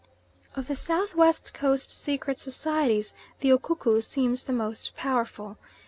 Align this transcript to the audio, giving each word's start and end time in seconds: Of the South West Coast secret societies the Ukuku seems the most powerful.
Of 0.55 0.65
the 0.67 0.73
South 0.75 1.13
West 1.13 1.53
Coast 1.53 1.91
secret 1.91 2.39
societies 2.39 3.13
the 3.39 3.51
Ukuku 3.51 4.01
seems 4.01 4.43
the 4.45 4.51
most 4.51 4.95
powerful. 4.95 5.57